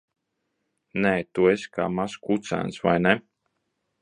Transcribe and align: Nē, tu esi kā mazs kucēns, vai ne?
Nē, 1.05 1.11
tu 1.33 1.45
esi 1.51 1.69
kā 1.77 1.87
mazs 1.99 2.19
kucēns, 2.25 2.85
vai 2.89 2.97
ne? 3.09 3.15